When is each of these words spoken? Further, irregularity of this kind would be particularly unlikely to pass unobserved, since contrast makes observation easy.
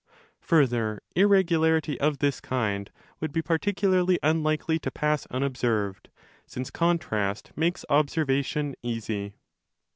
Further, 0.39 1.03
irregularity 1.15 1.99
of 1.99 2.17
this 2.17 2.39
kind 2.41 2.89
would 3.19 3.31
be 3.31 3.43
particularly 3.43 4.17
unlikely 4.23 4.79
to 4.79 4.89
pass 4.89 5.27
unobserved, 5.27 6.09
since 6.47 6.71
contrast 6.71 7.51
makes 7.55 7.85
observation 7.87 8.73
easy. 8.81 9.35